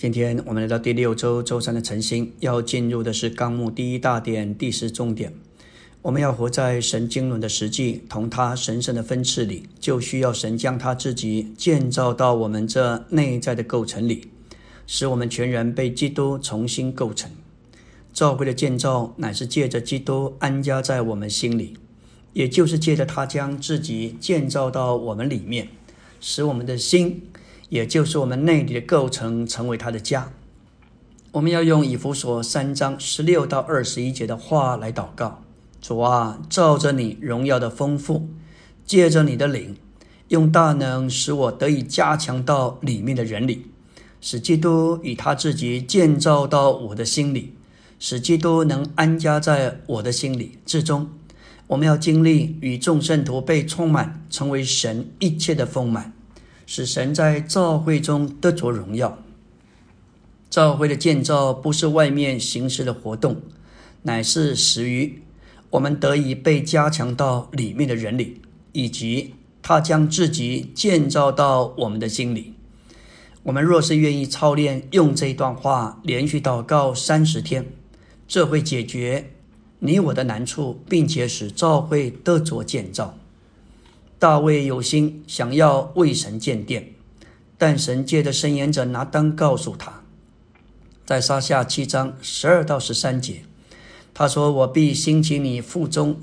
[0.00, 5.34] 今天我们来到第六周周三的晨星，要进入的是纲目第一大点第十重点。
[6.02, 14.28] 我们要活在神经纶的实际同他神圣的分次里，就需要神将他自己建造到我们这内在的构成里，
[14.86, 17.28] 使我们全人被基督重新构成。
[18.12, 21.76] 教会的建造乃是借着基督安家在我们心里，
[22.34, 25.66] 也就是借着他将自己建造到我们里面，
[26.20, 27.24] 使我们的心。
[27.68, 30.32] 也就是我们内里的构成成为他的家。
[31.32, 35.42] 我们要用以弗所三章十六到二十一节的话来祷告：
[35.80, 38.28] 主啊，照着你荣耀的丰富，
[38.86, 39.76] 借着你的灵，
[40.28, 43.66] 用大能使我得以加强到里面的人里，
[44.20, 47.54] 使基督以他自己建造到我的心里，
[47.98, 51.10] 使基督能安家在我的心里之中。
[51.66, 56.14] 我们要经历与众圣徒被充满，成为神一切的丰满。
[56.70, 59.18] 使神在教会中得着荣耀。
[60.50, 63.40] 教会的建造不是外面形式的活动，
[64.02, 65.22] 乃是始于
[65.70, 68.42] 我们得以被加强到里面的人里，
[68.72, 72.52] 以及他将自己建造到我们的心里。
[73.44, 77.64] 我们若是愿意操练用这一段话连续祷告三十天，
[78.26, 79.30] 这会解决
[79.78, 83.16] 你我的难处，并且使教会得着建造。
[84.18, 86.92] 大卫有心想要为神建殿，
[87.56, 90.02] 但神借的申言者拿单告诉他，
[91.06, 93.44] 在撒下七章十二到十三节，
[94.12, 96.16] 他说：“我必兴起你腹中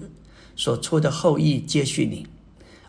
[0.57, 2.27] 所出的后裔接续你，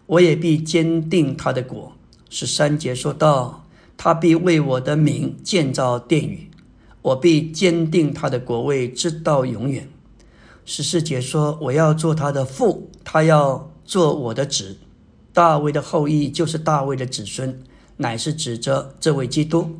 [0.06, 1.92] 我也必坚定他的国。”
[2.28, 3.64] 十三节说到，
[3.96, 6.50] 他必为我的名建造殿宇，
[7.02, 9.88] 我必坚定他的国位直到永远。
[10.64, 14.78] 十四节说：“我要做他的父，他要做我的子。”
[15.36, 17.60] 大卫的后裔就是大卫的子孙，
[17.98, 19.78] 乃是指着这位基督。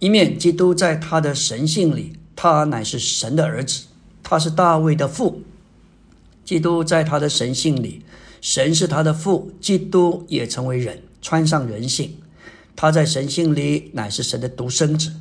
[0.00, 3.84] 一面，基督在他的神性里，他乃是神的儿子，
[4.24, 5.42] 他是大卫的父。
[6.44, 8.02] 基督在他的神性里，
[8.40, 12.16] 神是他的父，基督也成为人，穿上人性。
[12.74, 15.12] 他在神性里乃是神的独生子，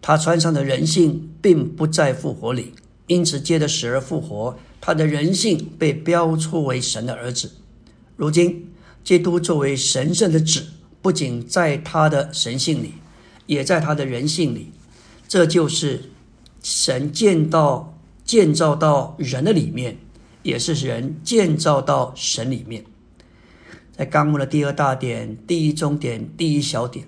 [0.00, 2.72] 他穿上的人性并不在复活里，
[3.06, 7.52] 因此借着死而复活，他的人性被标出为神的儿子。
[8.16, 8.70] 如今。
[9.06, 10.66] 基督作为神圣的子，
[11.00, 12.94] 不仅在他的神性里，
[13.46, 14.72] 也在他的人性里。
[15.28, 16.10] 这就是
[16.60, 19.96] 神建造建造到人的里面，
[20.42, 22.84] 也是人建造到神里面。
[23.92, 27.06] 在纲目的第二大点、第一中点、第一小点，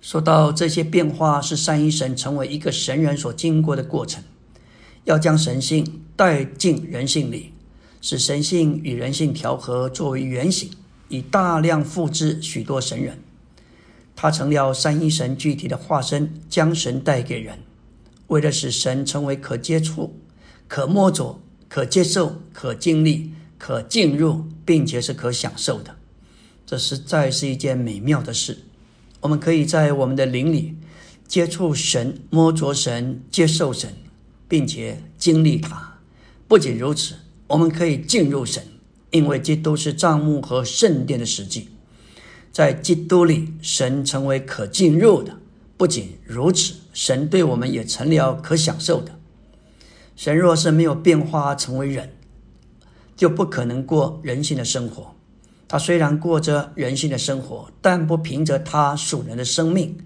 [0.00, 4.24] 说到这些变化是三一神成为一个神人所经过的过程，
[5.04, 7.52] 要将神性带进人性里。
[8.02, 10.68] 使神性与人性调和作为原型，
[11.08, 13.16] 以大量复制许多神人，
[14.16, 17.60] 他成了三一神具体的化身，将神带给人，
[18.26, 20.18] 为了使神成为可接触、
[20.66, 25.94] 可摸着、可接受、可经历、可进入，并且是可享受的。
[26.66, 28.58] 这实在是一件美妙的事。
[29.20, 30.74] 我们可以在我们的灵里
[31.28, 33.94] 接触神、摸着神、接受神，
[34.48, 36.00] 并且经历它。
[36.48, 37.14] 不仅如此。
[37.48, 38.62] 我们可以进入神，
[39.10, 41.68] 因为基督是帐幕和圣殿的实际，
[42.50, 45.38] 在基督里，神成为可进入的。
[45.76, 49.18] 不仅如此，神对我们也成了可享受的。
[50.14, 52.14] 神若是没有变化成为人，
[53.16, 55.14] 就不可能过人性的生活。
[55.66, 59.98] 他虽然过着人性的生活，但不凭着他属人的生命，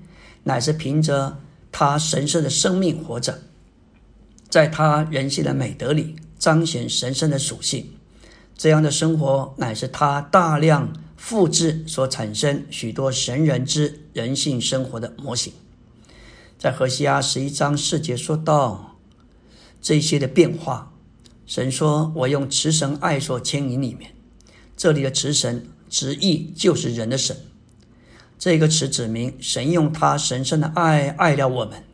[0.44, 3.42] 乃是凭着他神圣的生命活着，
[4.48, 6.16] 在他人性的美德里。
[6.38, 7.90] 彰显神圣的属性，
[8.56, 15.52] 这样的生活乃是他大量复制所产生许多神人之人性生活的模型。
[16.58, 18.96] 在何西阿十一章四节说到
[19.80, 20.92] 这些的变化，
[21.46, 24.14] 神说：“我用慈神爱所牵引里面，
[24.76, 27.36] 这里的慈神直译就是人的神。
[28.38, 31.84] 这个词指明神用他神圣的爱爱了我们，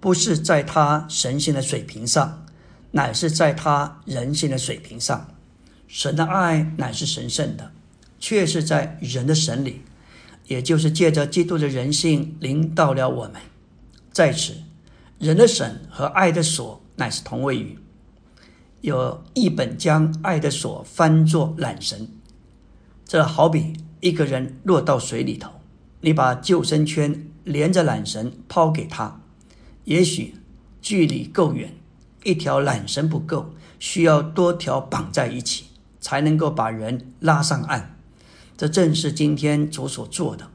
[0.00, 2.46] 不是在他神性的水平上。”
[2.92, 5.28] 乃是在他人性的水平上，
[5.86, 7.72] 神的爱乃是神圣的，
[8.18, 9.82] 却是在人的神里，
[10.46, 13.34] 也就是借着基督的人性临到了我们。
[14.12, 14.54] 在此，
[15.18, 17.78] 人的神和爱的锁乃是同位语，
[18.80, 22.08] 有一本将爱的锁翻作懒神，
[23.04, 25.50] 这好比一个人落到水里头，
[26.00, 29.20] 你把救生圈连着缆绳抛给他，
[29.84, 30.34] 也许
[30.82, 31.74] 距离够远。
[32.24, 35.64] 一条缆绳不够，需要多条绑在一起，
[36.00, 37.96] 才能够把人拉上岸。
[38.56, 40.48] 这正是今天主所做的。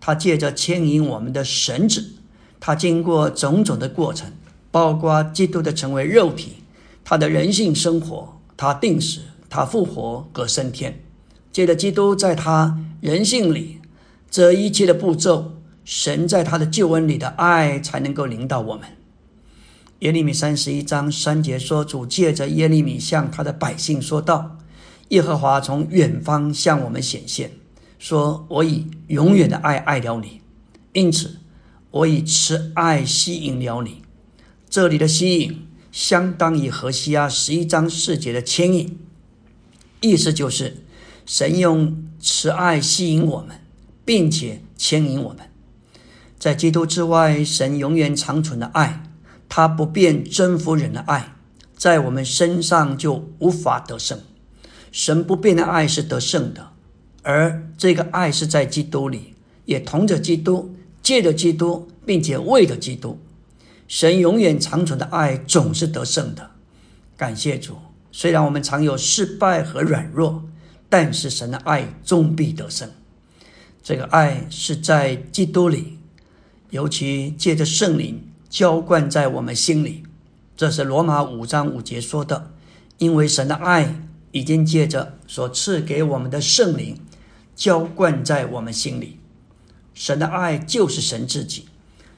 [0.00, 2.12] 他借着牵引我们的绳子，
[2.60, 4.32] 他经过种种的过程，
[4.70, 6.58] 包括基督的成为肉体，
[7.04, 11.00] 他的人性生活，他定死，他复活，隔升天。
[11.52, 13.80] 借着基督在他人性里
[14.30, 15.52] 这一切的步骤，
[15.84, 18.88] 神在他的救恩里的爱才能够领导我们。
[20.00, 24.58] 耶利米三十一章三节说：“主借着耶利米向他的百姓说道，
[25.08, 27.52] 耶和华从远方向我们显现，
[27.98, 30.42] 说：我以永远的爱爱了你，
[30.92, 31.38] 因此
[31.90, 34.02] 我以慈爱吸引了你。
[34.68, 38.98] 这里的吸引相当于何西阿十一章四节的牵引，
[40.02, 40.84] 意思就是
[41.24, 43.60] 神用慈爱吸引我们，
[44.04, 45.48] 并且牵引我们。
[46.38, 49.02] 在基督之外，神永远长存的爱。”
[49.56, 51.32] 他不变征服人的爱，
[51.74, 54.20] 在我们身上就无法得胜。
[54.92, 56.72] 神不变的爱是得胜的，
[57.22, 59.32] 而这个爱是在基督里，
[59.64, 63.18] 也同着基督，借着基督，并且为了基督。
[63.88, 66.50] 神永远长存的爱总是得胜的。
[67.16, 67.78] 感谢主，
[68.12, 70.44] 虽然我们常有失败和软弱，
[70.90, 72.90] 但是神的爱终必得胜。
[73.82, 75.96] 这个爱是在基督里，
[76.68, 78.22] 尤其借着圣灵。
[78.48, 80.04] 浇灌在我们心里，
[80.56, 82.52] 这是罗马五章五节说的。
[82.98, 83.94] 因为神的爱
[84.30, 86.98] 已经借着所赐给我们的圣灵
[87.54, 89.18] 浇灌在我们心里。
[89.92, 91.66] 神的爱就是神自己，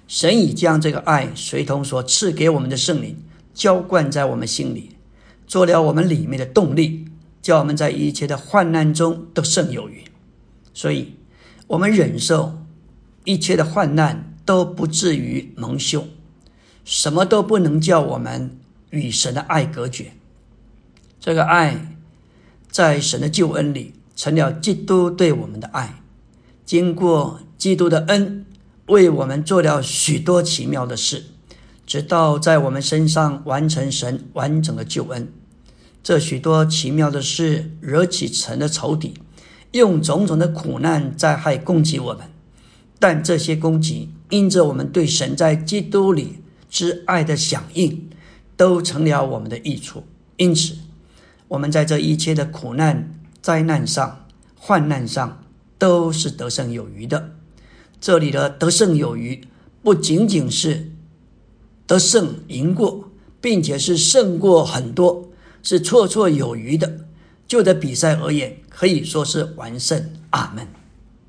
[0.06, 3.16] 神已将这个爱随同所赐给我们的圣灵
[3.54, 4.90] 浇灌在我们心里，
[5.46, 7.06] 做了我们里面的动力，
[7.42, 10.04] 叫我们在一切的患难中都胜有余。
[10.72, 11.14] 所以，
[11.66, 12.56] 我们忍受
[13.24, 16.06] 一切的患难都不至于蒙羞。
[16.88, 18.58] 什么都不能叫我们
[18.88, 20.12] 与神的爱隔绝。
[21.20, 21.98] 这个爱
[22.70, 26.00] 在神的救恩里成了基督对我们的爱，
[26.64, 28.46] 经过基督的恩，
[28.86, 31.24] 为我们做了许多奇妙的事，
[31.86, 35.30] 直到在我们身上完成神完整的救恩。
[36.02, 39.12] 这许多奇妙的事惹起神的仇敌，
[39.72, 42.30] 用种种的苦难灾害攻击我们，
[42.98, 46.38] 但这些攻击因着我们对神在基督里。
[46.68, 48.08] 之爱的响应，
[48.56, 50.04] 都成了我们的益处。
[50.36, 50.76] 因此，
[51.48, 55.42] 我们在这一切的苦难、灾难上、患难上，
[55.78, 57.32] 都是得胜有余的。
[58.00, 59.46] 这里的得胜有余，
[59.82, 60.92] 不仅仅是
[61.86, 63.10] 得胜赢过，
[63.40, 65.28] 并且是胜过很多，
[65.62, 67.06] 是绰绰有余的。
[67.48, 70.10] 就的比赛而言，可以说是完胜。
[70.30, 70.77] 阿门。